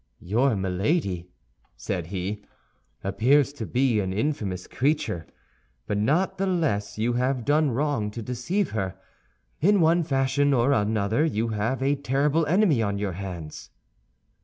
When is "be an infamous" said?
3.67-4.65